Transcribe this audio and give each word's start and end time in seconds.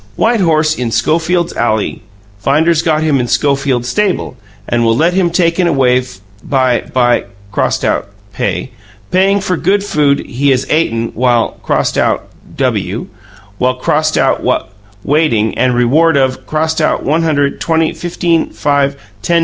White 0.15 0.39
horse 0.41 0.73
in 0.75 0.89
Schofields 0.89 1.53
ally 1.53 1.97
finders 2.39 2.81
got 2.81 3.03
him 3.03 3.19
in 3.19 3.27
Schofields 3.27 3.87
stable 3.87 4.35
and 4.67 4.83
will 4.83 4.97
let 4.97 5.13
him 5.13 5.29
taken 5.29 5.67
away 5.67 6.03
by 6.43 6.81
by 6.91 7.25
(crossed 7.51 7.85
out: 7.85 8.07
pay) 8.33 8.71
paying 9.11 9.39
for 9.41 9.55
good 9.55 9.83
food 9.83 10.17
he 10.25 10.49
has 10.49 10.65
aten 10.71 11.09
while 11.13 11.51
(crossed 11.61 11.99
out: 11.99 12.29
wat 12.57 12.57
w) 12.57 13.09
while 13.59 13.75
(crossed 13.75 14.17
out: 14.17 14.41
wat) 14.41 14.69
waiting 15.03 15.55
and 15.55 15.75
Reward 15.75 16.17
of 16.17 16.47
(crossed 16.47 16.81
out: 16.81 17.05
$100 17.05 17.59
$20 17.59 17.91
$15 17.91 18.47
$5) 18.55 18.95
$10. 19.21 19.39